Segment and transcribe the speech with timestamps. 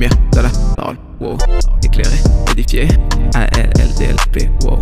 [0.00, 0.96] lumière de la parole.
[1.84, 2.16] Éclairé,
[2.52, 2.88] édifié,
[3.34, 4.78] A-L-L-D-L-P, wow.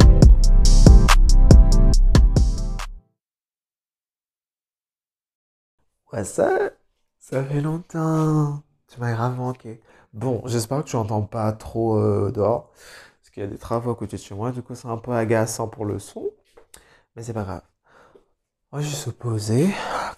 [6.12, 6.70] Ouais, ça,
[7.18, 8.62] ça fait longtemps.
[8.86, 9.80] Tu m'as grave manqué.
[10.12, 12.70] Bon, j'espère que tu n'entends pas trop euh, dehors.
[13.20, 14.52] Parce qu'il y a des travaux à côté de chez moi.
[14.52, 16.30] Du coup, c'est un peu agaçant pour le son.
[17.16, 17.62] Mais c'est pas grave.
[18.70, 19.68] Va juste se poser.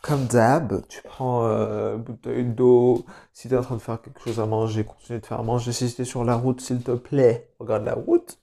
[0.02, 3.04] Comme d'hab, tu prends euh, une bouteille d'eau.
[3.32, 5.72] Si tu es en train de faire quelque chose à manger, continue de faire manger.
[5.72, 8.38] Si tu es sur la route, s'il te plaît, regarde la route.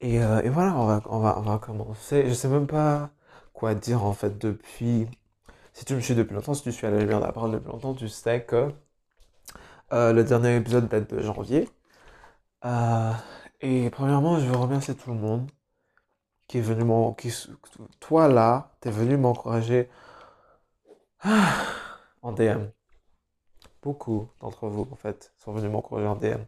[0.00, 2.28] Et, euh, et voilà, on va, on, va, on va commencer.
[2.28, 3.10] Je sais même pas
[3.52, 5.06] quoi dire en fait depuis
[5.72, 7.52] si tu me suis depuis longtemps, si tu suis à la lumière de la parole
[7.52, 8.72] depuis longtemps, tu sais que
[9.92, 11.68] euh, le dernier épisode date de janvier.
[13.60, 15.50] Et premièrement, je veux remercier tout le monde
[16.48, 17.50] qui est venu m'encourager.
[18.00, 19.88] Toi là, t'es venu m'encourager
[22.22, 22.66] en DM.
[23.82, 26.42] Beaucoup d'entre vous, en fait, sont venus m'encourager en DM.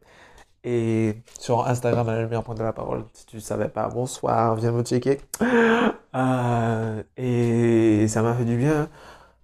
[0.65, 3.89] Et sur Instagram, à la lumière, point de la parole, si tu ne savais pas,
[3.89, 5.21] bonsoir, viens me checker.
[6.15, 8.89] Euh, et ça m'a fait du bien.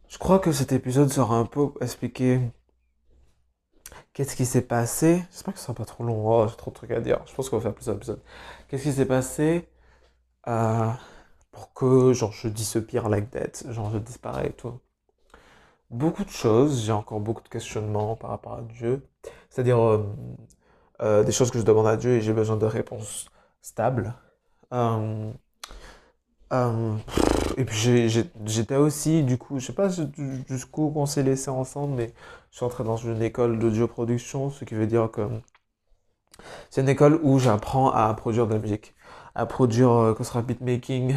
[0.09, 2.41] Je crois que cet épisode sera un peu expliquer
[4.15, 5.23] qu'est-ce qui s'est passé.
[5.31, 6.23] J'espère que ce sera pas trop long.
[6.27, 7.21] Oh, j'ai trop de trucs à dire.
[7.27, 8.23] Je pense qu'on va faire plusieurs épisodes.
[8.69, 9.69] Qu'est-ce qui s'est passé
[10.49, 10.91] euh,
[11.51, 14.81] pour que genre je pire like that, genre je disparais et tout.
[15.93, 16.85] Beaucoup de choses.
[16.87, 19.07] J'ai encore beaucoup de questionnements par rapport à Dieu.
[19.51, 20.07] C'est-à-dire euh,
[21.03, 23.27] euh, des choses que je demande à Dieu et j'ai besoin de réponses
[23.61, 24.15] stables.
[24.73, 25.31] Euh,
[27.59, 28.09] et puis
[28.47, 29.89] j'étais aussi, du coup, je sais pas
[30.49, 32.15] jusqu'où on s'est laissé ensemble, mais
[32.51, 35.29] je suis entré dans une école d'audio-production, ce qui veut dire que
[36.71, 38.95] c'est une école où j'apprends à produire de la musique,
[39.35, 41.17] à produire, que ce sera beatmaking,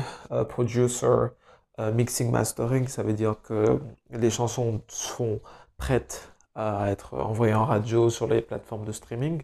[1.79, 3.79] euh, mixing, mastering, ça veut dire que
[4.11, 5.39] les chansons sont
[5.77, 9.43] prêtes à être envoyées en radio sur les plateformes de streaming.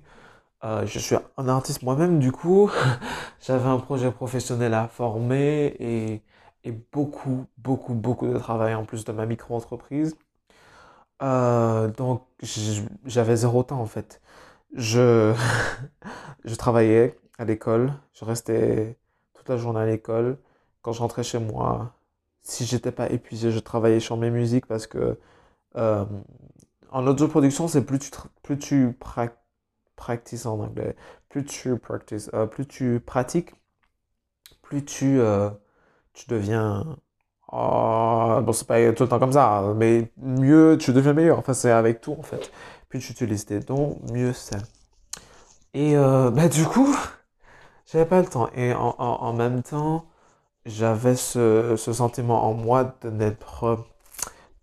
[0.63, 2.71] Euh, je suis un artiste moi-même, du coup,
[3.41, 6.21] j'avais un projet professionnel à former et,
[6.63, 10.15] et, beaucoup, beaucoup, beaucoup de travail en plus de ma micro-entreprise.
[11.21, 12.23] Euh, donc,
[13.05, 14.21] j'avais zéro temps en fait.
[14.73, 15.33] Je,
[16.45, 18.97] je travaillais à l'école, je restais
[19.33, 20.37] toute la journée à l'école.
[20.81, 21.93] Quand je rentrais chez moi,
[22.43, 25.19] si j'étais pas épuisé, je travaillais sur mes musiques parce que
[25.77, 26.05] euh,
[26.91, 28.11] en audio-production, c'est plus tu,
[28.43, 28.97] plus tu
[29.95, 30.95] practice en anglais,
[31.29, 33.53] plus tu, practice, euh, plus tu pratiques,
[34.61, 35.49] plus tu, euh,
[36.13, 36.97] tu deviens...
[37.53, 41.39] Oh, bon, c'est pas tout le temps comme ça, mais mieux, tu deviens meilleur.
[41.39, 42.51] Enfin, c'est avec tout, en fait.
[42.89, 44.57] Plus tu utilises tes dons, mieux c'est.
[45.73, 46.95] Et euh, bah, du coup,
[47.85, 48.49] j'avais pas le temps.
[48.55, 50.05] Et en, même temps,
[50.65, 53.85] j'avais ce, sentiment en moi de n'être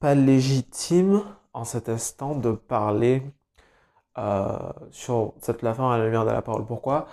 [0.01, 1.23] pas légitime
[1.53, 3.23] en cet instant de parler
[4.19, 4.59] euh,
[4.91, 6.67] sur cette plateforme à la lumière de la parole.
[6.67, 7.09] Pourquoi?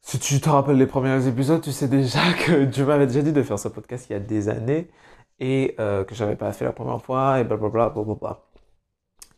[0.00, 3.32] Si tu te rappelles les premiers épisodes, tu sais déjà que Dieu m'avais déjà dit
[3.32, 4.90] de faire ce podcast il y a des années
[5.40, 7.90] et euh, que j'avais pas fait la première fois et blablabla.
[7.90, 8.40] Bla,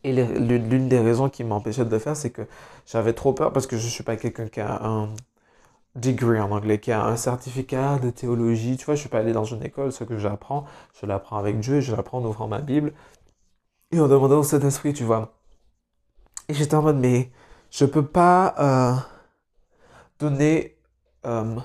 [0.03, 2.43] Et l'une des raisons qui m'empêchait de le faire, c'est que
[2.85, 5.09] j'avais trop peur parce que je suis pas quelqu'un qui a un
[5.97, 8.77] degree en anglais, qui a un certificat de théologie.
[8.77, 10.65] Tu vois, je suis pas allé dans une école, ce que j'apprends,
[10.99, 12.93] je l'apprends avec Dieu, je l'apprends en ouvrant ma Bible
[13.91, 15.33] et en demandant au Saint-Esprit, tu vois.
[16.49, 17.31] Et j'étais en mode, mais
[17.71, 18.95] je peux pas euh,
[20.19, 20.77] donner
[21.25, 21.57] euh,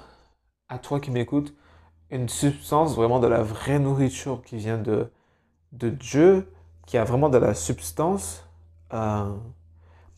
[0.68, 1.54] à toi qui m'écoutes
[2.10, 5.10] une substance, vraiment de la vraie nourriture qui vient de,
[5.72, 6.52] de Dieu,
[6.86, 8.44] qui a vraiment de la substance,
[8.92, 9.32] euh,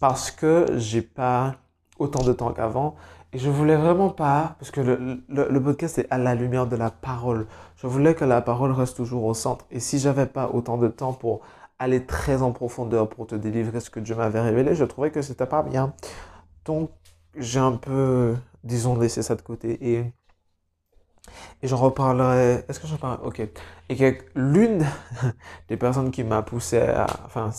[0.01, 1.57] parce que j'ai pas
[1.99, 2.97] autant de temps qu'avant.
[3.35, 6.93] Et je voulais vraiment pas, parce que le, podcast est à la lumière de la
[6.93, 7.47] parole.
[7.77, 9.67] Je voulais que la parole reste toujours au centre.
[9.73, 11.41] Et si j'avais pas autant de temps pour
[11.81, 15.21] aller très en profondeur pour te délivrer ce que Dieu m'avait révélé, je trouvais que
[15.21, 15.95] c'était pas bien.
[16.65, 16.91] Donc,
[17.37, 20.05] j'ai un peu, disons, laissé ça de côté et,
[21.63, 22.65] et j'en reparlerai.
[22.69, 23.19] Est-ce que j'en parle?
[23.25, 23.43] Ok.
[23.89, 24.87] Et l'une
[25.69, 27.07] des personnes qui m'a poussé à.
[27.27, 27.51] Enfin,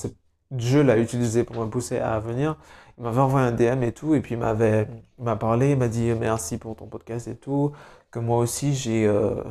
[0.52, 2.58] Dieu l'a utilisé pour me pousser à venir.
[2.98, 6.12] Il m'avait envoyé un DM et tout, et puis il m'a parlé, il m'a dit
[6.20, 7.72] merci pour ton podcast et tout,
[8.12, 9.06] que moi aussi j'ai.
[9.08, 9.44] Euh,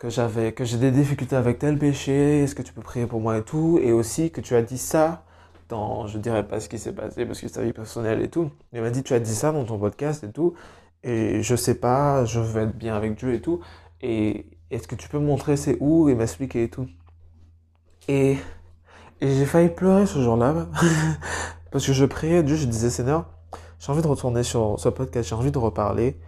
[0.00, 3.20] que j'avais, que j'ai des difficultés avec tel péché, est-ce que tu peux prier pour
[3.20, 5.24] moi et tout, et aussi que tu as dit ça
[5.68, 8.28] dans, je dirais pas ce qui s'est passé parce que c'est ta vie personnelle et
[8.28, 8.50] tout.
[8.72, 10.54] Il m'a dit, tu as dit ça dans ton podcast et tout,
[11.04, 13.60] et je sais pas, je veux être bien avec Dieu et tout,
[14.00, 16.88] et est-ce que tu peux montrer c'est où et m'expliquer et tout.
[18.08, 18.38] Et,
[19.20, 20.66] et j'ai failli pleurer ce jour-là,
[21.70, 23.26] parce que je priais Dieu, je disais, Seigneur,
[23.78, 26.20] j'ai envie de retourner sur ce podcast, j'ai envie de reparler,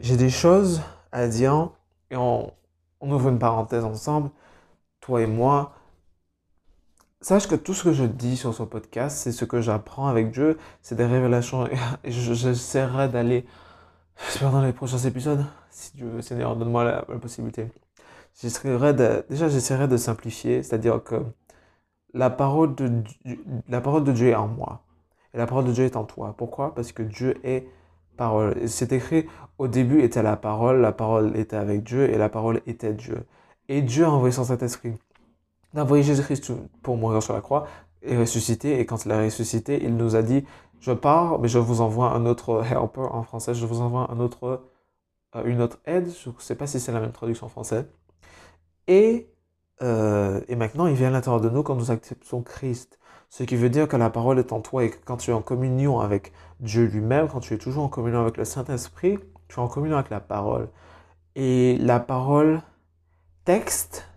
[0.00, 0.82] j'ai des choses
[1.12, 1.70] à dire,
[2.10, 2.52] et on,
[3.00, 4.30] ouvre une parenthèse ensemble,
[5.00, 5.74] toi et moi,
[7.20, 10.30] sache que tout ce que je dis sur ce podcast, c'est ce que j'apprends avec
[10.32, 11.68] Dieu, c'est des révélations.
[12.04, 13.46] Et j'essaierai d'aller,
[14.24, 17.68] j'espère dans les prochains épisodes, si Dieu, Seigneur, donne-moi la, possibilité.
[18.40, 18.92] J'essaierai
[19.28, 21.22] déjà, j'essaierai de simplifier, c'est-à-dire que
[22.16, 23.02] la parole, de,
[23.68, 24.82] la parole de Dieu est en moi.
[25.34, 26.34] Et la parole de Dieu est en toi.
[26.36, 26.74] Pourquoi?
[26.74, 27.68] Parce que Dieu est
[28.16, 28.68] parole.
[28.68, 29.26] C'est écrit,
[29.58, 33.26] au début était la parole, la parole était avec Dieu et la parole était Dieu.
[33.68, 34.94] Et Dieu a envoyé son Saint-Esprit.
[35.74, 36.52] Il a envoyé Jésus-Christ
[36.82, 37.66] pour mourir sur la croix
[38.02, 38.80] et ressusciter.
[38.80, 40.44] Et quand il a ressuscité, il nous a dit,
[40.80, 44.20] je pars, mais je vous envoie un autre helper en français, je vous envoie un
[44.20, 44.62] autre,
[45.34, 46.08] euh, une autre aide.
[46.08, 47.86] Je ne sais pas si c'est la même traduction en français.
[48.88, 49.28] Et,
[49.82, 52.98] euh, et maintenant, il vient à l'intérieur de nous quand nous acceptons Christ.
[53.28, 55.34] Ce qui veut dire que la parole est en toi et que quand tu es
[55.34, 59.18] en communion avec Dieu lui-même, quand tu es toujours en communion avec le Saint-Esprit,
[59.48, 60.68] tu es en communion avec la parole.
[61.34, 62.62] Et la parole
[63.44, 64.08] texte,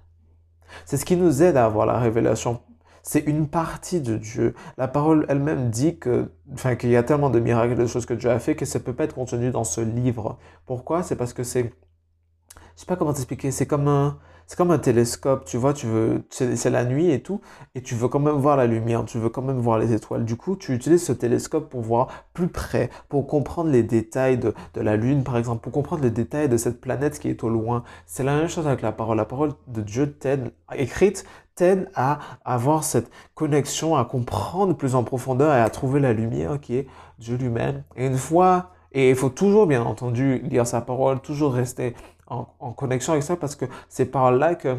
[0.86, 2.62] c'est ce qui nous aide à avoir la révélation.
[3.04, 4.54] C'est une partie de Dieu.
[4.78, 8.14] La parole elle-même dit que, enfin, qu'il y a tellement de miracles, de choses que
[8.14, 10.38] Dieu a fait que ça peut pas être contenu dans ce livre.
[10.66, 11.02] Pourquoi?
[11.02, 13.52] C'est parce que c'est, je sais pas comment t'expliquer.
[13.52, 17.22] C'est comme un, c'est comme un télescope, tu vois, tu veux, c'est la nuit et
[17.22, 17.40] tout,
[17.76, 20.26] et tu veux quand même voir la lumière, tu veux quand même voir les étoiles.
[20.26, 24.56] Du coup, tu utilises ce télescope pour voir plus près, pour comprendre les détails de,
[24.74, 27.50] de la Lune, par exemple, pour comprendre les détails de cette planète qui est au
[27.50, 27.84] loin.
[28.08, 29.18] C'est la même chose avec la parole.
[29.18, 35.04] La parole de Dieu t'aide, écrite, t'aide à avoir cette connexion, à comprendre plus en
[35.04, 36.88] profondeur et à trouver la lumière qui est
[37.20, 37.84] Dieu lui-même.
[37.96, 41.94] Et une fois, et il faut toujours, bien entendu, lire sa parole, toujours rester
[42.30, 44.78] en, connexion avec ça parce que c'est par là que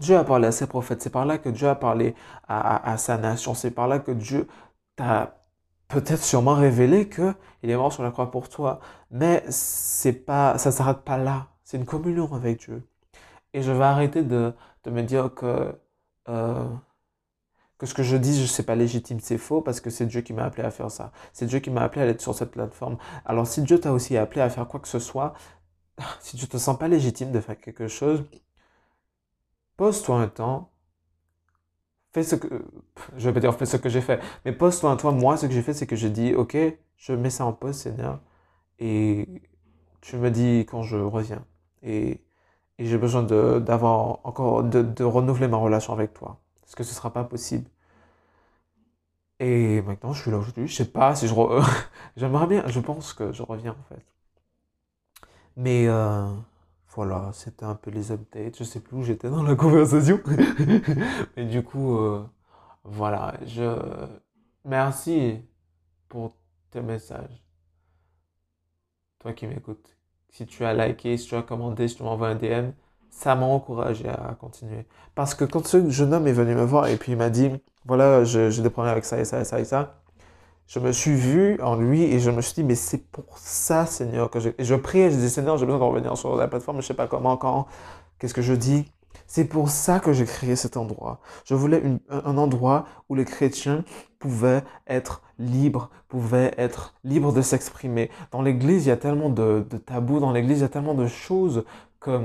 [0.00, 2.14] Dieu a parlé à ses prophètes, c'est par là que Dieu a parlé
[2.48, 4.48] à, sa nation, c'est par là que Dieu
[4.96, 5.38] t'a
[5.88, 8.80] peut-être sûrement révélé que il est mort sur la croix pour toi,
[9.10, 11.48] mais c'est pas, ça s'arrête pas là.
[11.62, 12.86] C'est une communion avec Dieu.
[13.52, 14.52] Et je vais arrêter de,
[14.84, 15.78] de me dire que
[16.28, 16.64] euh,
[17.78, 20.20] que ce que je dis, je sais pas légitime, c'est faux parce que c'est Dieu
[20.20, 21.12] qui m'a appelé à faire ça.
[21.32, 22.96] C'est Dieu qui m'a appelé à être sur cette plateforme.
[23.24, 25.34] Alors si Dieu t'a aussi appelé à faire quoi que ce soit,
[26.20, 28.24] si tu te sens pas légitime de faire quelque chose,
[29.76, 30.70] pose-toi un temps,
[32.12, 32.48] fais ce que,
[33.16, 35.46] je vais pas dire fais ce que j'ai fait, mais pose-toi un temps, moi ce
[35.46, 36.56] que j'ai fait c'est que j'ai dit, ok,
[36.96, 38.20] je mets ça en pause Seigneur,
[38.78, 39.28] et
[40.00, 41.44] tu me dis quand je reviens,
[41.82, 42.20] et,
[42.80, 47.12] j'ai besoin d'avoir encore, de, de renouveler ma relation avec toi, parce que ce sera
[47.12, 47.68] pas possible.
[49.40, 50.66] Et maintenant, je suis là aujourd'hui.
[50.68, 51.34] Je sais pas si je.
[52.16, 52.66] J'aimerais bien.
[52.68, 54.13] Je pense que je reviens en fait.
[55.56, 56.26] Mais euh,
[56.88, 58.58] voilà, c'était un peu les updates.
[58.58, 60.20] Je sais plus où j'étais dans la conversation.
[61.36, 62.24] Mais du coup, euh,
[62.84, 63.34] voilà.
[63.46, 63.78] Je
[64.64, 65.40] merci
[66.08, 66.36] pour
[66.70, 67.42] tes messages.
[69.20, 69.96] Toi qui m'écoutes.
[70.30, 72.72] Si tu as liké, si tu as commenté, si tu m'envoies un DM,
[73.10, 74.86] ça m'a encouragé à continuer.
[75.14, 77.50] Parce que quand ce jeune homme est venu me voir et puis il m'a dit,
[77.86, 80.02] voilà, j'ai des problèmes avec ça et ça et ça et ça,
[80.66, 83.86] je me suis vu en lui et je me suis dit, mais c'est pour ça,
[83.86, 86.80] Seigneur, que je, je prie, je dis, Seigneur, j'ai besoin de revenir sur la plateforme,
[86.80, 87.66] je sais pas comment, quand,
[88.18, 88.90] qu'est-ce que je dis.
[89.26, 91.20] C'est pour ça que j'ai créé cet endroit.
[91.44, 93.84] Je voulais un endroit où les chrétiens
[94.18, 98.10] pouvaient être libres, pouvaient être libres de s'exprimer.
[98.32, 100.94] Dans l'église, il y a tellement de, de tabous, dans l'église, il y a tellement
[100.94, 101.64] de choses
[102.00, 102.20] que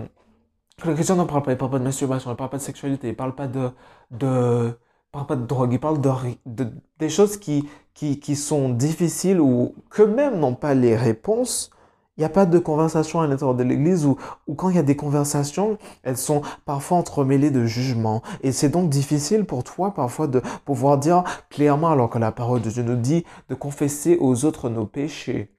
[0.86, 1.52] les chrétiens n'en parlent pas.
[1.52, 3.70] Ils parlent pas de masturbation, ils parlent pas de sexualité, ils parlent pas de,
[4.12, 4.78] de,
[5.12, 6.00] parle pas de drogue, il parle
[6.46, 11.72] de, des choses qui, qui, qui, sont difficiles ou que même n'ont pas les réponses.
[12.18, 14.18] Il n'y a pas de conversation à l'intérieur de l'Église ou,
[14.56, 18.22] quand il y a des conversations, elles sont parfois entremêlées de jugements.
[18.42, 22.62] Et c'est donc difficile pour toi parfois de pouvoir dire clairement, alors que la parole
[22.62, 25.56] de Dieu nous dit de confesser aux autres nos péchés.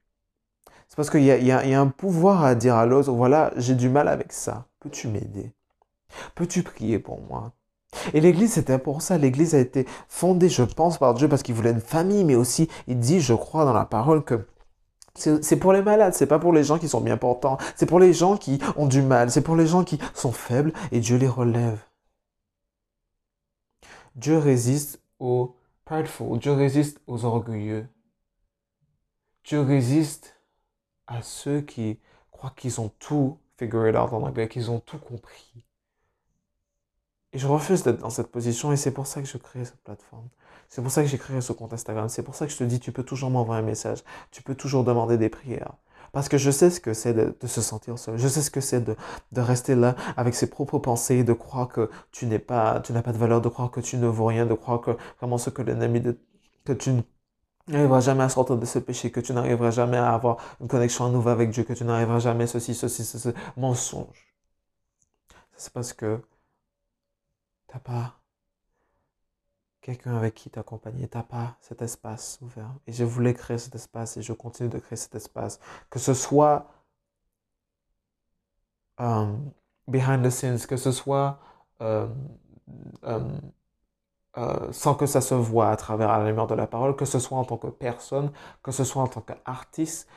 [0.87, 3.89] C'est parce qu'il y y a un pouvoir à dire à l'autre, voilà, j'ai du
[3.89, 4.67] mal avec ça.
[4.79, 5.53] Peux-tu m'aider?
[6.35, 7.53] Peux-tu prier pour moi?
[8.13, 9.17] Et l'Église, c'était pour ça.
[9.17, 12.69] L'Église a été fondée, je pense, par Dieu parce qu'il voulait une famille, mais aussi,
[12.87, 14.47] il dit, je crois dans la parole que
[15.13, 17.99] c'est pour les malades, c'est pas pour les gens qui sont bien portants, c'est pour
[17.99, 21.17] les gens qui ont du mal, c'est pour les gens qui sont faibles et Dieu
[21.17, 21.79] les relève.
[24.15, 25.55] Dieu résiste aux
[25.85, 27.87] prideful, Dieu résiste aux orgueilleux.
[29.43, 30.39] Dieu résiste
[31.07, 31.99] à ceux qui
[32.31, 35.65] croient qu'ils ont tout figured out en anglais, qu'ils ont tout compris.
[37.33, 39.81] Et je refuse d'être dans cette position et c'est pour ça que je crée cette
[39.83, 40.27] plateforme.
[40.67, 42.09] C'est pour ça que j'ai créé ce compte Instagram.
[42.09, 44.03] C'est pour ça que je te dis, tu peux toujours m'envoyer un message.
[44.31, 45.73] Tu peux toujours demander des prières.
[46.11, 48.17] Parce que je sais ce que c'est de, se sentir seul.
[48.17, 48.95] Je sais ce que c'est de,
[49.35, 53.13] rester là avec ses propres pensées, de croire que tu n'es pas, tu n'as pas
[53.13, 55.61] de valeur, de croire que tu ne vaux rien, de croire que, comment ce que
[55.61, 56.19] l'ennemi de,
[56.65, 56.91] que tu
[57.67, 61.05] n'arriveras jamais à sortir de ce péché, que tu n'arriveras jamais à avoir une connexion
[61.05, 64.35] à nouveau avec Dieu, que tu n'arriveras jamais ceci, ceci, ceci, mensonge.
[65.55, 66.21] C'est parce que
[67.71, 68.19] T'as pas
[69.79, 71.07] quelqu'un avec qui t'accompagner.
[71.07, 72.75] T'as pas cet espace ouvert.
[72.85, 75.57] Et je voulais créer cet espace et je continue de créer cet espace.
[75.89, 76.67] Que ce soit
[78.99, 79.33] euh,
[79.87, 81.39] behind the scenes, que ce soit
[81.81, 82.07] euh,
[83.05, 87.19] euh, sans que ça se voit à travers la lumière de la parole, que ce
[87.19, 90.09] soit en tant que personne, que ce soit en tant qu'artiste,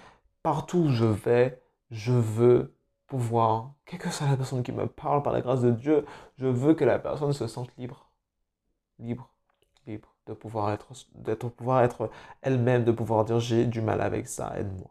[0.42, 2.73] partout où je vais, je veux
[3.06, 6.04] pouvoir, quelle que soit la personne qui me parle par la grâce de Dieu,
[6.38, 8.10] je veux que la personne se sente libre.
[8.98, 9.30] Libre,
[9.86, 10.92] libre, de pouvoir être,
[11.50, 12.10] pouvoir être
[12.42, 14.90] elle-même, de pouvoir dire j'ai du mal avec ça, aide-moi.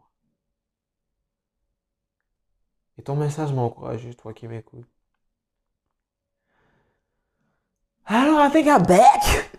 [2.98, 4.86] Et ton message m'a encouragé, toi qui m'écoutes.
[8.06, 9.50] Alors, I think I'm back!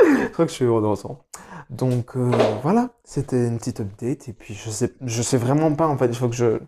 [0.02, 1.16] je crois que je suis heureux de.
[1.68, 2.30] Donc, euh,
[2.62, 4.28] voilà, c'était une petite update.
[4.28, 6.60] Et puis, je sais, je sais vraiment pas, en fait, il faut que je,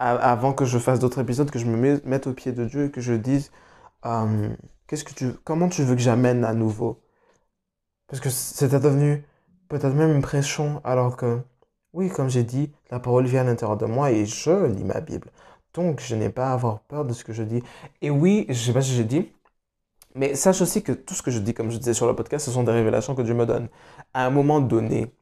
[0.00, 2.90] avant que je fasse d'autres épisodes, que je me mette au pied de Dieu et
[2.90, 3.52] que je dise,
[4.06, 4.48] euh,
[4.86, 7.02] qu'est-ce que tu, comment tu veux que j'amène à nouveau?
[8.08, 9.24] Parce que c'était devenu
[9.68, 11.40] peut-être même une pression, alors que,
[11.92, 15.00] oui, comme j'ai dit, la parole vient à l'intérieur de moi et je lis ma
[15.00, 15.30] Bible.
[15.74, 17.62] Donc, je n'ai pas à avoir peur de ce que je dis.
[18.02, 19.30] Et oui, je sais pas si j'ai dit,
[20.14, 22.46] mais sache aussi que tout ce que je dis, comme je disais sur le podcast,
[22.46, 23.68] ce sont des révélations que Dieu me donne
[24.14, 25.14] à un moment donné.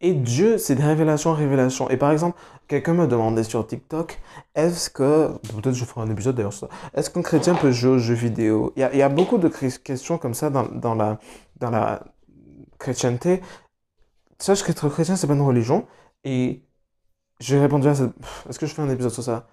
[0.00, 1.88] Et Dieu, c'est des révélations, révélations.
[1.90, 4.20] Et par exemple, quelqu'un me demandait sur TikTok,
[4.54, 6.52] est-ce que, peut-être je ferai un épisode d'ailleurs
[6.94, 8.72] est-ce qu'un chrétien peut jouer aux jeux vidéo?
[8.76, 11.18] Il y, a, beaucoup de questions comme ça dans, dans, la,
[11.58, 12.04] dans la
[12.78, 13.40] chrétienté.
[14.38, 15.86] Sache qu'être chrétien, c'est pas une religion.
[16.24, 16.62] Et
[17.40, 18.12] j'ai répondu à cette...
[18.48, 19.46] Est-ce que je fais un épisode sur ça?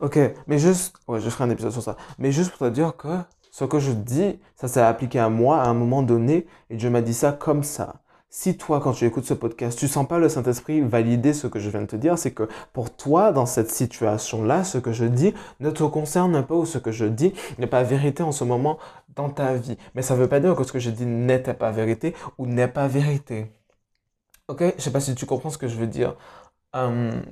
[0.00, 0.96] Ok, mais juste...
[1.08, 1.96] Ouais, je ferai un épisode sur ça.
[2.18, 3.18] Mais juste pour te dire que
[3.50, 6.46] ce que je dis, ça s'est appliqué à moi à un moment donné.
[6.70, 8.02] Et Dieu m'a dit ça comme ça.
[8.28, 11.58] Si toi, quand tu écoutes ce podcast, tu sens pas le Saint-Esprit valider ce que
[11.58, 15.04] je viens de te dire, c'est que pour toi, dans cette situation-là, ce que je
[15.04, 18.44] dis ne te concerne pas ou ce que je dis n'est pas vérité en ce
[18.44, 18.78] moment
[19.14, 19.78] dans ta vie.
[19.94, 22.46] Mais ça ne veut pas dire que ce que je dis n'était pas vérité ou
[22.46, 23.46] n'est pas vérité.
[24.48, 24.62] Ok?
[24.76, 26.16] Je sais pas si tu comprends ce que je veux dire.
[26.74, 27.22] Hum,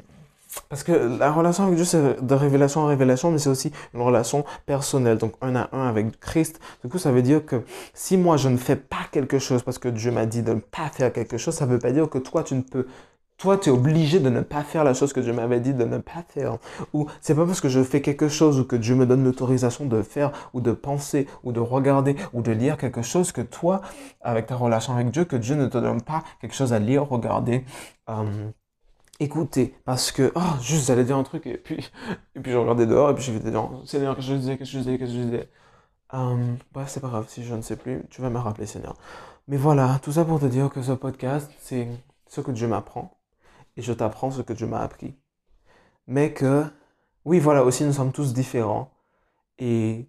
[0.68, 4.00] parce que la relation avec Dieu, c'est de révélation en révélation, mais c'est aussi une
[4.00, 6.60] relation personnelle, donc un à un avec Christ.
[6.82, 9.78] Du coup, ça veut dire que si moi je ne fais pas quelque chose parce
[9.78, 12.08] que Dieu m'a dit de ne pas faire quelque chose, ça ne veut pas dire
[12.08, 12.86] que toi tu ne peux
[13.36, 15.84] toi, tu es obligé de ne pas faire la chose que Dieu m'avait dit de
[15.84, 16.58] ne pas faire.
[16.92, 19.86] Ou c'est pas parce que je fais quelque chose ou que Dieu me donne l'autorisation
[19.86, 23.80] de faire ou de penser ou de regarder ou de lire quelque chose que toi,
[24.20, 27.08] avec ta relation avec Dieu, que Dieu ne te donne pas quelque chose à lire,
[27.08, 27.64] regarder,
[28.08, 28.50] euh,
[29.20, 31.90] écouter parce que oh juste j'allais dire un truc et puis
[32.34, 34.58] et puis je regardais dehors et puis je vais dire Seigneur qu'est-ce que je disais
[34.58, 35.50] qu'est-ce que je disais qu'est-ce que je disais.
[36.14, 38.96] Euh, bref c'est pas grave si je ne sais plus tu vas me rappeler Seigneur.
[39.48, 41.88] Mais voilà tout ça pour te dire que ce podcast c'est
[42.26, 43.18] ce que Dieu m'apprend
[43.76, 45.14] et je t'apprends ce que Dieu m'a appris.
[46.06, 46.64] Mais que
[47.24, 48.90] oui voilà aussi nous sommes tous différents
[49.58, 50.08] et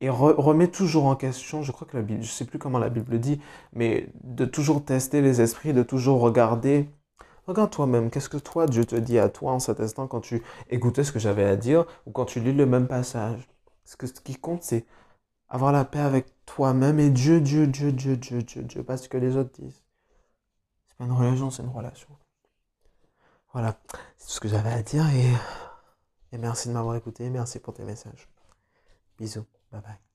[0.00, 2.88] et remet toujours en question, je crois que la Bible, je sais plus comment la
[2.88, 3.40] Bible dit,
[3.72, 6.88] mais de toujours tester les esprits, de toujours regarder
[7.48, 10.42] Regarde toi-même, qu'est-ce que toi, Dieu te dit à toi en cet instant quand tu
[10.70, 13.48] écoutais ce que j'avais à dire ou quand tu lis le même passage?
[13.84, 14.86] Ce, que, ce qui compte, c'est
[15.48, 19.08] avoir la paix avec toi-même et Dieu, Dieu, Dieu, Dieu, Dieu, Dieu, Dieu, pas ce
[19.08, 19.82] que les autres disent.
[20.88, 22.08] C'est pas une religion, c'est une relation.
[23.52, 23.78] Voilà,
[24.16, 25.32] c'est tout ce que j'avais à dire et,
[26.32, 28.28] et merci de m'avoir écouté, merci pour tes messages.
[29.18, 30.07] Bisous, bye bye.